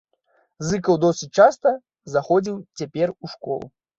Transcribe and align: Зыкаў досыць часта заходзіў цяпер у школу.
Зыкаў 0.69 0.95
досыць 1.03 1.29
часта 1.43 1.73
заходзіў 2.15 2.57
цяпер 2.81 3.07
у 3.27 3.33
школу. 3.37 3.67